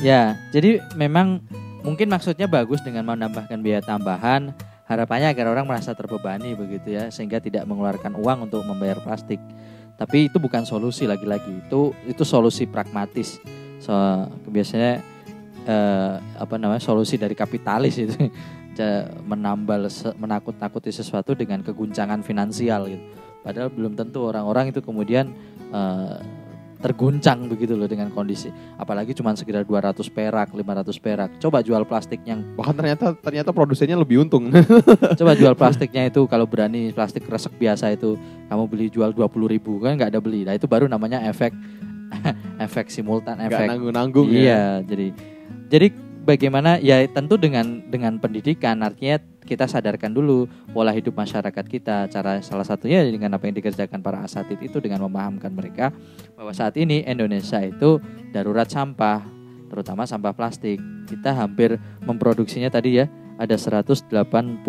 [0.00, 1.44] Ya, jadi memang
[1.84, 4.50] mungkin maksudnya bagus dengan menambahkan biaya tambahan.
[4.88, 9.38] Harapannya agar orang merasa terbebani begitu ya, sehingga tidak mengeluarkan uang untuk membayar plastik.
[10.02, 11.62] Tapi itu bukan solusi lagi-lagi.
[11.62, 13.38] Itu itu solusi pragmatis.
[13.78, 13.94] So,
[14.50, 14.98] biasanya
[15.62, 18.18] eh, apa namanya solusi dari kapitalis itu
[19.30, 19.86] menambal
[20.18, 23.04] menakut-nakuti sesuatu dengan keguncangan finansial gitu.
[23.46, 25.30] Padahal belum tentu orang-orang itu kemudian
[25.70, 26.18] eh,
[26.82, 28.50] terguncang begitu loh dengan kondisi.
[28.74, 31.30] Apalagi cuma sekitar 200 perak 500 perak.
[31.38, 34.50] Coba jual plastik yang bahkan ternyata ternyata produsennya lebih untung.
[35.20, 38.18] Coba jual plastiknya itu kalau berani plastik resek biasa itu
[38.50, 40.42] kamu beli jual 20 ribu kan nggak ada beli.
[40.42, 41.54] Nah itu baru namanya efek
[42.66, 44.42] efek simultan, efek nanggung-nanggung ya.
[44.42, 45.06] Iya, jadi
[45.70, 45.86] jadi
[46.22, 52.06] bagaimana ya tentu dengan dengan pendidikan artinya kita sadarkan dulu pola hidup masyarakat kita.
[52.08, 55.90] Cara salah satunya dengan apa yang dikerjakan para asatid itu dengan memahamkan mereka
[56.38, 57.98] bahwa saat ini Indonesia itu
[58.30, 59.26] darurat sampah,
[59.68, 60.78] terutama sampah plastik.
[61.10, 64.62] Kita hampir memproduksinya tadi ya ada 187,2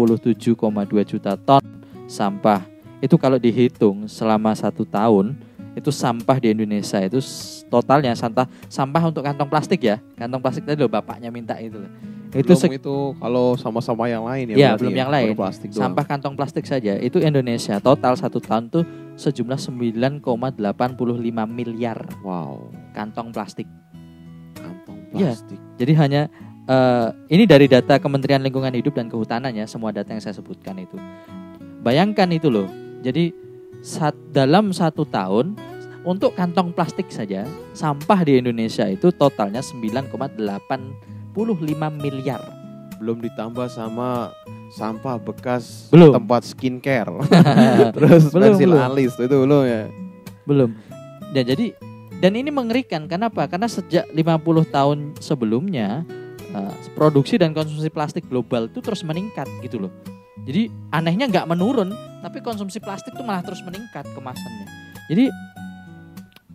[1.06, 1.62] juta ton
[2.10, 2.66] sampah.
[3.04, 5.38] Itu kalau dihitung selama satu tahun
[5.74, 7.20] itu sampah di Indonesia itu
[7.74, 11.90] totalnya sampah sampah untuk kantong plastik ya kantong plastik tadi loh bapaknya minta itu loh.
[12.34, 14.74] itu Belum itu kalau sama-sama yang lain ya.
[14.74, 15.28] Berarti belum ya, yang lain.
[15.38, 15.82] Plastik doang.
[15.86, 18.84] sampah kantong plastik saja itu Indonesia total satu tahun tuh
[19.14, 20.58] sejumlah 9,85
[21.46, 23.70] miliar Wow, kantong plastik
[24.58, 25.38] kantong Iya.
[25.38, 25.60] plastik.
[25.78, 26.22] jadi hanya
[26.66, 30.74] eh, ini dari data Kementerian Lingkungan Hidup dan Kehutanan ya semua data yang saya sebutkan
[30.82, 30.98] itu
[31.86, 32.66] bayangkan itu loh
[33.06, 33.30] jadi
[33.84, 35.54] saat dalam satu tahun
[36.04, 40.12] untuk kantong plastik saja sampah di Indonesia itu totalnya 9,85
[41.98, 42.42] miliar
[43.00, 44.32] Belum ditambah sama
[44.72, 46.16] sampah bekas Belum.
[46.16, 47.12] tempat skincare.
[48.00, 48.88] Terus Belum, pensil belum.
[48.88, 49.84] alis itu belum ya.
[50.44, 50.70] belum
[51.32, 51.66] dan jadi
[52.20, 54.24] dan ini mengerikan kenapa karena sejak 50
[54.70, 56.04] tahun sebelumnya
[56.52, 59.92] eh, produksi dan konsumsi plastik global itu terus meningkat gitu loh
[60.44, 64.68] jadi anehnya nggak menurun tapi konsumsi plastik itu malah terus meningkat kemasannya
[65.08, 65.32] jadi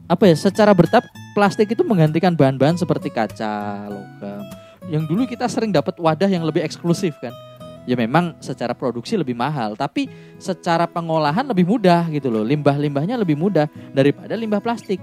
[0.08, 1.04] apa ya secara bertahap
[1.36, 4.42] plastik itu menggantikan bahan-bahan seperti kaca logam.
[4.88, 7.36] Yang dulu kita sering dapat wadah yang lebih eksklusif kan?
[7.84, 10.08] Ya memang secara produksi lebih mahal tapi
[10.40, 12.40] secara pengolahan lebih mudah gitu loh.
[12.40, 14.96] Limbah-limbahnya lebih mudah daripada limbah plastik.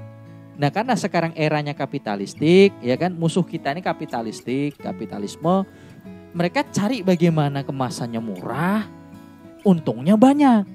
[0.57, 3.13] Nah karena sekarang eranya kapitalistik ya kan?
[3.13, 5.69] Musuh kita ini kapitalistik kapitalisme.
[6.33, 8.83] Mereka cari bagaimana kemasannya murah
[9.61, 10.74] untungnya banyak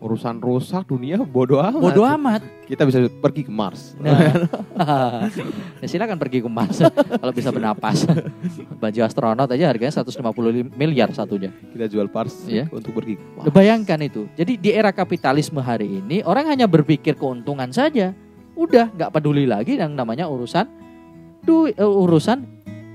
[0.00, 1.76] Urusan rusak dunia bodoh amat.
[1.76, 3.92] bodoh amat Kita bisa pergi ke Mars.
[4.00, 4.16] Nah,
[5.82, 6.80] ya silakan pergi ke Mars
[7.20, 8.08] kalau bisa bernapas.
[8.80, 11.52] Baju astronot aja harganya 150 miliar satunya.
[11.52, 12.70] Kita jual Mars Iya.
[12.72, 13.52] untuk pergi ke Mars.
[13.52, 14.24] Bayangkan itu.
[14.38, 18.16] Jadi di era kapitalisme hari ini orang hanya berpikir keuntungan saja.
[18.56, 20.64] Udah nggak peduli lagi yang namanya urusan
[21.42, 22.44] duit eh, urusan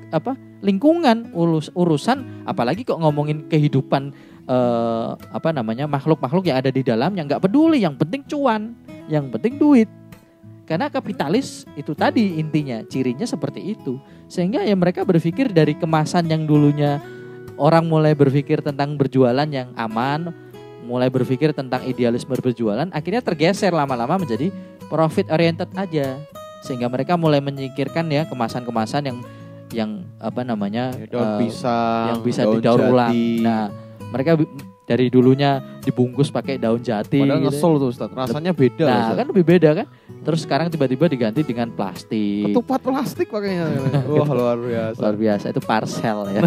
[0.10, 4.14] apa lingkungan urus, urusan apalagi kok ngomongin kehidupan
[4.48, 8.76] eh, apa namanya makhluk-makhluk yang ada di dalamnya nggak peduli yang penting cuan
[9.12, 9.90] yang penting duit.
[10.66, 14.02] Karena kapitalis itu tadi intinya cirinya seperti itu.
[14.26, 16.98] Sehingga ya mereka berpikir dari kemasan yang dulunya
[17.62, 20.34] orang mulai berpikir tentang berjualan yang aman
[20.86, 24.54] mulai berpikir tentang idealisme berjualan akhirnya tergeser lama-lama menjadi
[24.90, 26.18] profit oriented aja.
[26.66, 29.18] Sehingga mereka mulai menyingkirkan ya kemasan-kemasan yang
[29.74, 33.14] yang apa namanya Ya, daun pisang, yang bisa daun didaur ulang.
[33.42, 33.70] Nah,
[34.14, 34.38] mereka
[34.86, 37.26] dari dulunya dibungkus pakai daun jati.
[37.26, 37.50] Padahal gitu.
[37.50, 38.10] ngesel tuh Ustaz.
[38.14, 39.18] Rasanya beda Nah, Ustaz.
[39.18, 39.88] kan lebih beda kan.
[40.22, 42.54] Terus sekarang tiba-tiba diganti dengan plastik.
[42.54, 43.66] Ketupat plastik pakainya.
[44.14, 45.00] Wah, luar biasa.
[45.02, 46.42] Luar biasa itu parcel ya.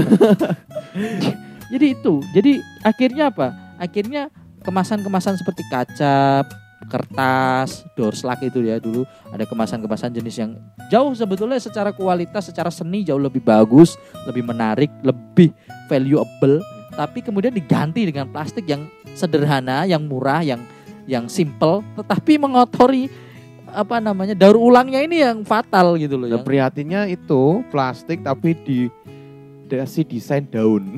[1.74, 2.22] jadi itu.
[2.30, 3.74] Jadi akhirnya apa?
[3.78, 4.30] Akhirnya
[4.62, 6.46] kemasan-kemasan seperti kaca,
[6.86, 9.02] kertas, door slug itu ya dulu
[9.34, 10.54] ada kemasan-kemasan jenis yang
[10.86, 13.98] jauh sebetulnya secara kualitas, secara seni jauh lebih bagus,
[14.30, 15.50] lebih menarik, lebih
[15.90, 16.62] valuable,
[16.94, 18.86] tapi kemudian diganti dengan plastik yang
[19.18, 20.62] sederhana, yang murah, yang
[21.08, 23.08] yang simple, tetapi mengotori
[23.72, 26.28] apa namanya daur ulangnya ini yang fatal gitu loh.
[26.30, 28.88] Yang- prihatinnya itu plastik tapi di
[29.68, 30.96] dasi desain daun.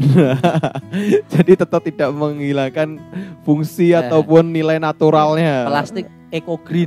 [1.34, 2.96] Jadi tetap tidak menghilangkan
[3.42, 4.06] fungsi Ya.
[4.06, 5.66] ataupun nilai naturalnya.
[5.66, 6.86] plastik eco green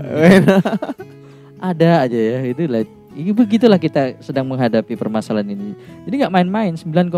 [1.59, 5.75] ada aja ya itu lah ini begitulah kita sedang menghadapi permasalahan ini
[6.07, 7.11] jadi nggak main-main 9,8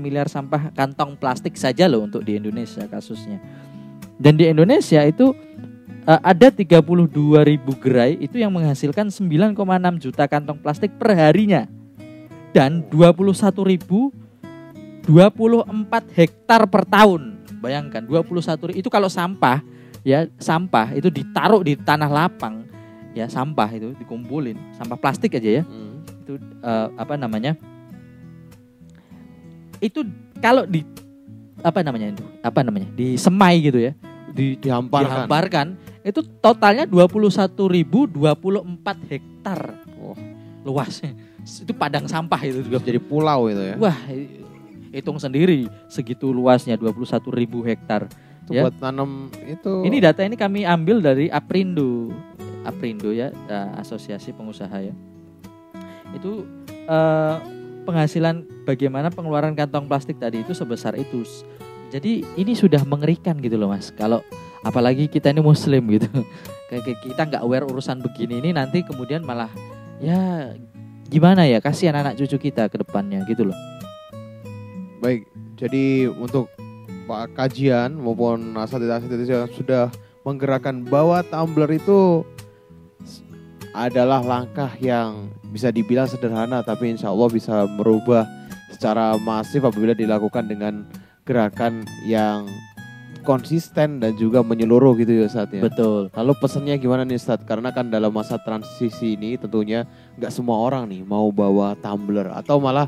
[0.00, 3.38] miliar sampah kantong plastik saja loh untuk di Indonesia kasusnya
[4.16, 5.36] dan di Indonesia itu
[6.08, 6.80] eh, ada 32
[7.44, 9.52] ribu gerai itu yang menghasilkan 9,6
[10.00, 11.68] juta kantong plastik per harinya
[12.56, 13.36] dan 21
[13.68, 14.08] ribu
[15.04, 15.68] 24
[16.16, 17.36] hektar per tahun.
[17.60, 19.60] Bayangkan 21 ri- itu kalau sampah
[20.00, 22.64] ya sampah itu ditaruh di tanah lapang
[23.12, 25.62] ya sampah itu dikumpulin sampah plastik aja ya.
[25.68, 26.00] Hmm.
[26.24, 27.52] itu eh, apa namanya?
[29.76, 30.08] Itu
[30.40, 30.80] kalau di
[31.60, 32.24] apa namanya itu?
[32.40, 32.88] Apa namanya?
[32.96, 33.92] Di semai gitu ya.
[34.32, 35.28] Di Dihamparkan.
[35.28, 35.66] dihamparkan.
[36.06, 39.60] Itu totalnya 21.024 hektar.
[40.00, 40.16] Wah.
[40.66, 41.14] luasnya
[41.46, 43.74] itu padang sampah itu juga Jadi pulau itu ya.
[43.78, 43.94] wah
[44.90, 47.22] hitung sendiri segitu luasnya 21.000
[47.64, 48.10] hektar
[48.42, 48.62] Itu Ya.
[48.62, 49.82] buat tanam itu.
[49.82, 52.14] ini data ini kami ambil dari Aprindo.
[52.62, 53.34] Aprindo ya,
[53.74, 54.94] asosiasi pengusaha ya.
[56.14, 56.46] Itu
[56.86, 57.34] eh,
[57.82, 61.26] penghasilan bagaimana pengeluaran kantong plastik tadi itu sebesar itu.
[61.90, 63.90] Jadi ini sudah mengerikan gitu loh Mas.
[63.90, 64.22] Kalau
[64.62, 66.06] apalagi kita ini muslim gitu
[66.70, 69.50] kayak kita nggak aware urusan begini ini nanti kemudian malah
[69.98, 70.54] ya
[71.06, 73.58] gimana ya kasihan anak cucu kita ke depannya gitu loh.
[75.00, 76.50] Baik, jadi untuk
[77.06, 79.94] Pak kajian maupun asatidz-asatidz yang sudah
[80.26, 82.26] menggerakkan bahwa tumbler itu
[83.70, 88.26] adalah langkah yang bisa dibilang sederhana tapi insya Allah bisa merubah
[88.74, 90.82] secara masif apabila dilakukan dengan
[91.22, 92.50] gerakan yang
[93.26, 95.62] konsisten dan juga menyeluruh gitu ya Ustadz ya.
[95.66, 97.42] betul Lalu pesannya gimana nih Ustadz?
[97.42, 99.82] Karena kan dalam masa transisi ini tentunya
[100.16, 102.86] nggak semua orang nih mau bawa tumbler atau malah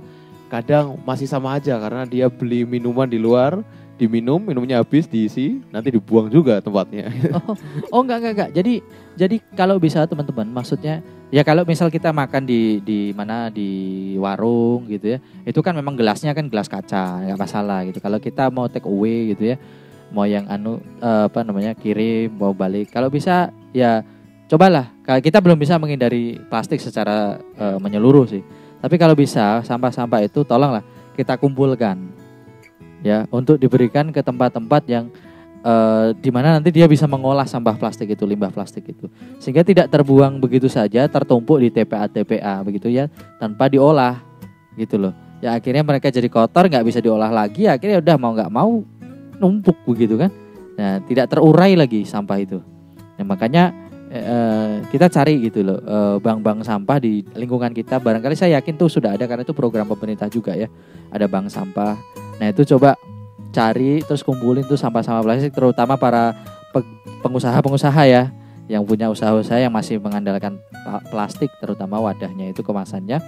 [0.48, 3.61] kadang masih sama aja karena dia beli minuman di luar,
[4.01, 7.12] diminum, minumnya habis diisi, nanti dibuang juga tempatnya.
[7.92, 8.51] Oh enggak enggak enggak.
[8.57, 8.74] Jadi
[9.18, 14.88] jadi kalau bisa teman-teman maksudnya ya kalau misal kita makan di di mana di warung
[14.88, 15.18] gitu ya.
[15.44, 18.01] Itu kan memang gelasnya kan gelas kaca, nggak masalah gitu.
[18.01, 19.57] Kalau kita mau take away gitu ya,
[20.12, 22.92] mau yang anu eh, apa namanya kirim mau balik.
[22.92, 24.05] Kalau bisa ya
[24.49, 24.90] cobalah.
[25.09, 28.42] Kita belum bisa menghindari plastik secara eh, menyeluruh sih.
[28.79, 30.87] Tapi kalau bisa sampah-sampah itu tolonglah
[31.18, 32.14] kita kumpulkan
[33.03, 35.11] ya untuk diberikan ke tempat-tempat yang
[35.66, 39.11] eh, di mana nanti dia bisa mengolah sampah plastik itu, limbah plastik itu,
[39.42, 43.11] sehingga tidak terbuang begitu saja, tertumpuk di TPA TPA begitu ya,
[43.42, 44.23] tanpa diolah,
[44.79, 45.12] gitu loh.
[45.42, 48.83] Ya akhirnya mereka jadi kotor, nggak bisa diolah lagi, akhirnya udah mau nggak mau
[49.38, 50.31] numpuk begitu kan,
[50.74, 52.59] nah tidak terurai lagi sampah itu.
[53.18, 53.74] Nah, makanya
[54.11, 58.90] eh, kita cari gitu loh eh, bank-bank sampah di lingkungan kita, barangkali saya yakin tuh
[58.90, 60.66] sudah ada karena itu program pemerintah juga ya,
[61.11, 61.94] ada bank sampah.
[62.38, 62.94] Nah itu coba
[63.51, 66.37] cari terus kumpulin tuh sampah-sampah plastik terutama para
[66.70, 66.87] pe-
[67.24, 68.31] pengusaha-pengusaha ya
[68.68, 70.61] yang punya usaha-usaha yang masih mengandalkan
[71.09, 73.18] plastik terutama wadahnya itu kemasannya.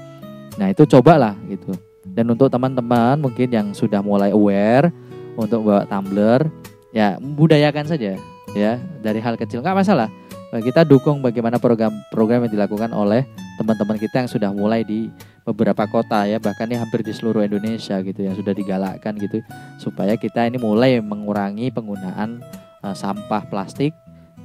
[0.61, 1.73] Nah, itu cobalah gitu.
[2.05, 4.93] Dan untuk teman-teman mungkin yang sudah mulai aware
[5.39, 6.47] untuk bawa tumbler
[6.91, 8.19] ya budayakan saja
[8.55, 10.11] ya dari hal kecil nggak masalah.
[10.51, 13.23] Kita dukung bagaimana program-program yang dilakukan oleh
[13.55, 15.07] teman-teman kita yang sudah mulai di
[15.47, 19.43] beberapa kota ya bahkan ini hampir di seluruh Indonesia gitu yang sudah digalakkan gitu
[19.81, 22.41] supaya kita ini mulai mengurangi penggunaan
[22.87, 23.93] eh, sampah plastik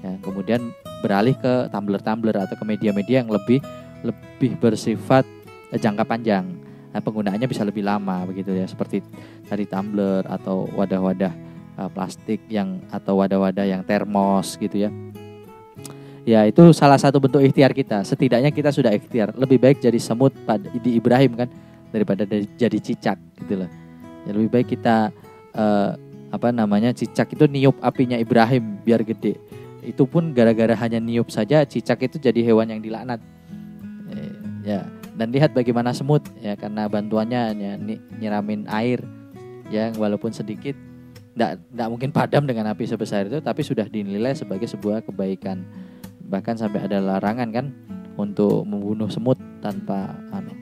[0.02, 3.62] ya kemudian beralih ke tumbler-tumbler atau ke media-media yang lebih
[4.02, 5.24] lebih bersifat
[5.72, 6.48] eh, jangka panjang
[6.96, 9.04] nah, penggunaannya bisa lebih lama begitu ya seperti
[9.52, 11.34] tadi tumbler atau wadah-wadah
[11.76, 14.92] eh, plastik yang atau wadah-wadah yang termos gitu ya
[16.26, 18.02] Ya itu salah satu bentuk ikhtiar kita.
[18.02, 19.38] Setidaknya kita sudah ikhtiar.
[19.38, 21.50] Lebih baik jadi semut pada di Ibrahim kan
[21.94, 23.70] daripada dari- jadi cicak gitu loh.
[24.26, 25.14] Ya lebih baik kita
[25.54, 25.92] eh,
[26.34, 29.38] apa namanya cicak itu niup apinya Ibrahim biar gede.
[29.86, 33.22] Itu pun gara-gara hanya niup saja cicak itu jadi hewan yang dilaknat.
[34.10, 34.34] Eh,
[34.66, 34.82] ya
[35.16, 39.00] dan lihat bagaimana semut ya karena bantuannya ni- nyiramin air
[39.72, 40.76] yang walaupun sedikit
[41.36, 45.68] tidak mungkin padam dengan api sebesar itu tapi sudah dinilai sebagai sebuah kebaikan
[46.28, 47.66] bahkan sampai ada larangan kan
[48.16, 50.56] untuk membunuh semut tanpa anu.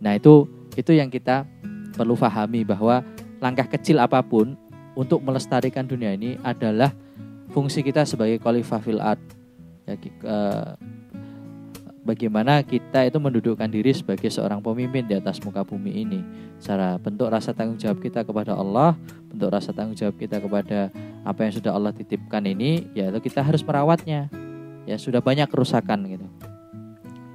[0.00, 0.46] Nah, itu
[0.78, 1.44] itu yang kita
[1.92, 3.02] perlu pahami bahwa
[3.42, 4.54] langkah kecil apa pun
[4.94, 6.94] untuk melestarikan dunia ini adalah
[7.50, 9.20] fungsi kita sebagai khalifah fil ard.
[9.84, 10.68] Ya, eh,
[12.04, 16.20] bagaimana kita itu mendudukkan diri sebagai seorang pemimpin di atas muka bumi ini.
[16.60, 18.96] Secara bentuk rasa tanggung jawab kita kepada Allah,
[19.28, 20.88] bentuk rasa tanggung jawab kita kepada
[21.24, 24.32] apa yang sudah Allah titipkan ini, yaitu kita harus merawatnya
[24.88, 26.26] ya sudah banyak kerusakan gitu.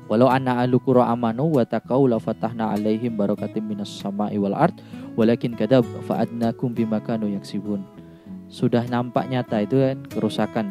[0.06, 4.78] Walau anna ahlu qura amanu wa taqau la fatahna alaihim barakatim minas sama'i wal ard
[5.18, 7.82] walakin kadab fa'adnakum bima kanu yaksibun.
[8.46, 10.70] Sudah nampak nyata itu kan kerusakan.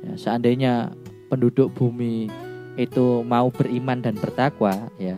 [0.00, 0.88] Ya, seandainya
[1.28, 2.32] penduduk bumi
[2.76, 5.16] itu mau beriman dan bertakwa ya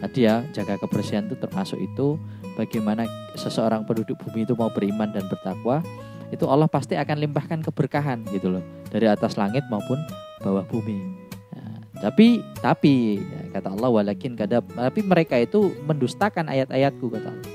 [0.00, 2.16] tadi ya jaga kebersihan itu termasuk itu
[2.56, 3.04] bagaimana
[3.36, 5.84] seseorang penduduk bumi itu mau beriman dan bertakwa
[6.30, 9.98] itu Allah pasti akan limpahkan keberkahan gitu loh dari atas langit maupun
[10.40, 11.02] bawah bumi.
[11.50, 17.50] Nah, tapi tapi ya, kata Allah walakin kadab tapi mereka itu mendustakan ayat-ayatku kata Allah.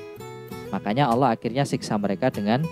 [0.76, 2.68] Makanya Allah akhirnya siksa mereka dengan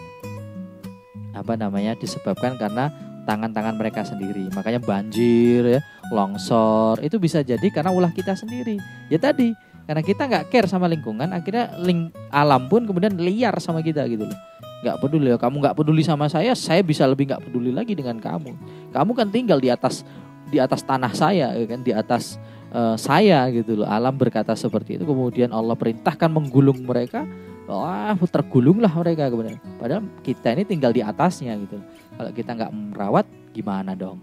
[1.33, 2.91] apa namanya disebabkan karena
[3.23, 4.47] tangan-tangan mereka sendiri.
[4.51, 5.81] Makanya banjir ya,
[6.12, 8.77] longsor itu bisa jadi karena ulah kita sendiri.
[9.07, 13.83] Ya tadi karena kita nggak care sama lingkungan akhirnya ling alam pun kemudian liar sama
[13.83, 14.39] kita gitu loh
[14.83, 18.19] nggak peduli ya kamu nggak peduli sama saya saya bisa lebih nggak peduli lagi dengan
[18.19, 18.51] kamu
[18.91, 20.03] kamu kan tinggal di atas
[20.51, 22.36] di atas tanah saya ya kan di atas
[22.71, 27.23] eh, saya gitu loh alam berkata seperti itu kemudian Allah perintahkan menggulung mereka
[27.65, 31.80] wah tergulunglah mereka kemudian padahal kita ini tinggal di atasnya gitu
[32.15, 34.19] kalau kita nggak merawat gimana dong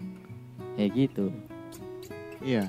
[0.75, 1.29] ya gitu
[2.41, 2.65] Iya.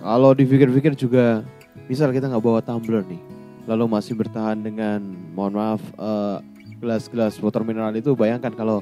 [0.00, 1.44] Kalau dipikir-pikir juga,
[1.84, 3.20] misal kita nggak bawa tumbler nih,
[3.68, 5.04] lalu masih bertahan dengan,
[5.36, 6.36] mohon maaf, eh,
[6.80, 8.80] gelas-gelas water mineral itu, bayangkan kalau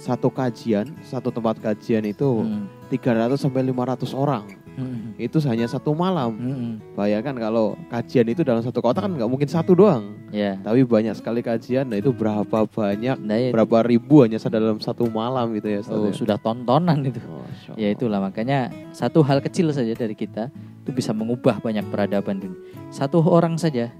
[0.00, 2.64] satu kajian, satu tempat kajian itu Hmm.
[2.88, 4.48] 300 sampai 500 orang.
[4.78, 5.18] Hmm.
[5.18, 6.30] Itu hanya satu malam.
[6.36, 6.72] Hmm.
[6.94, 10.14] Bayangkan kalau kajian itu dalam satu kota kan nggak mungkin satu doang.
[10.30, 10.56] Ya.
[10.62, 15.10] Tapi banyak sekali kajian, nah itu berapa banyak, Nah, ya, berapa ribu hanya dalam satu
[15.10, 15.80] malam gitu ya.
[15.90, 16.14] Oh, ya.
[16.14, 17.18] sudah tontonan itu.
[17.18, 20.48] Masya Ya itulah makanya satu hal kecil saja dari kita
[20.86, 22.60] itu bisa mengubah banyak peradaban dunia.
[22.94, 23.90] Satu orang saja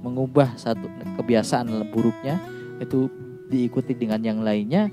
[0.00, 0.88] mengubah satu
[1.20, 2.40] kebiasaan buruknya
[2.80, 3.10] itu
[3.50, 4.88] diikuti dengan yang lainnya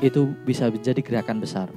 [0.00, 1.68] itu bisa menjadi gerakan besar.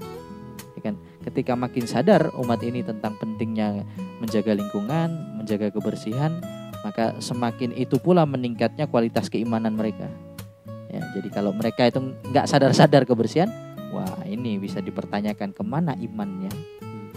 [1.21, 3.85] Ketika makin sadar umat ini tentang pentingnya
[4.17, 6.41] menjaga lingkungan, menjaga kebersihan,
[6.81, 10.09] maka semakin itu pula meningkatnya kualitas keimanan mereka.
[10.91, 13.47] Ya, jadi kalau mereka itu nggak sadar-sadar kebersihan,
[13.93, 16.51] wah ini bisa dipertanyakan ke mana imannya.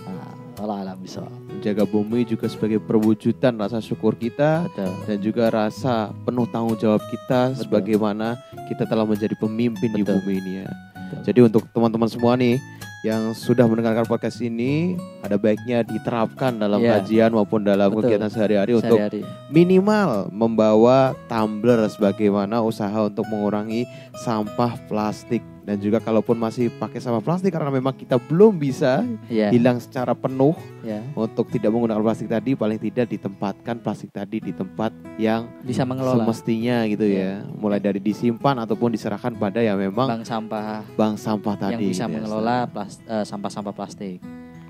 [0.04, 0.30] Nah,
[0.62, 1.24] Allah alam bisa.
[1.50, 4.92] Menjaga bumi juga sebagai perwujudan rasa syukur kita Betul.
[5.08, 7.60] dan juga rasa penuh tanggung jawab kita Betul.
[7.66, 8.38] sebagaimana
[8.68, 10.22] kita telah menjadi pemimpin di Betul.
[10.22, 10.68] bumi ini ya.
[10.70, 11.20] Betul.
[11.24, 12.60] Jadi untuk teman-teman semua nih
[13.04, 16.98] yang sudah mendengarkan podcast ini ada baiknya diterapkan dalam Iya.
[16.98, 18.08] kajian maupun dalam Betul.
[18.08, 19.20] kegiatan sehari-hari untuk Sehari-hari.
[19.52, 23.84] minimal membawa tumbler sebagaimana usaha untuk mengurangi
[24.16, 29.48] sampah plastik dan juga kalaupun masih pakai sampah plastik karena memang kita belum bisa Ya,
[29.48, 31.00] hilang secara penuh ya.
[31.14, 36.20] untuk tidak menggunakan plastik tadi paling tidak ditempatkan plastik tadi di tempat yang Bisa mengelola
[36.20, 41.54] semestinya gitu ya mulai dari disimpan ataupun diserahkan pada yang memang bank sampah bank sampah
[41.56, 44.20] tadi yang bisa gitu ya, mengelola plas- eh, sampah-sampah plastik.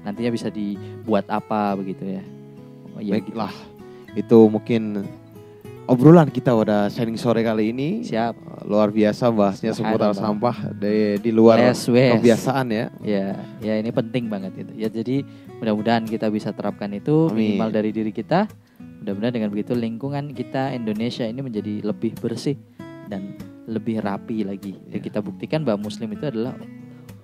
[0.01, 2.23] Nantinya bisa dibuat apa begitu ya.
[2.95, 3.11] Oh, gitu.
[3.11, 3.51] baiklah
[4.15, 5.03] itu mungkin
[5.85, 8.65] obrolan kita pada sharing sore kali ini Siap.
[8.65, 12.17] luar biasa bahasnya seputar sampah di, di luar Wes, wes.
[12.17, 13.27] kebiasaan ya Ya,
[13.61, 14.73] ya ini penting banget itu.
[14.75, 15.21] Ya jadi
[15.59, 17.57] mudah-mudahan kita bisa terapkan itu Amin.
[17.57, 18.49] minimal dari diri kita.
[19.05, 22.57] Mudah-mudahan dengan begitu lingkungan kita Indonesia ini menjadi lebih bersih
[23.07, 23.37] dan
[23.69, 24.81] lebih rapi lagi.
[24.89, 25.05] Dan Ya.
[25.05, 26.57] kita buktikan bahwa Muslim itu adalah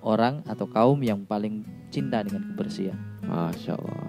[0.01, 2.97] orang atau kaum yang paling cinta dengan kebersihan.
[3.25, 4.05] Masya Allah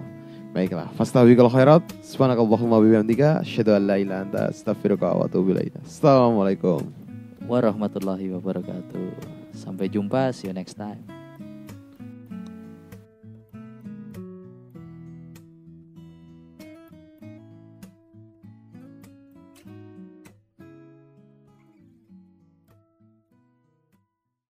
[0.53, 7.03] Baiklah Fastabiqal khairat Subhanakallahumma bihamdika Asyhadu an la ilaha anta Astaghfiruka wa atubu ilaika Assalamualaikum
[7.43, 9.51] Warahmatullahi wabarakatuh.
[9.51, 11.22] Sampai jumpa, see you next time.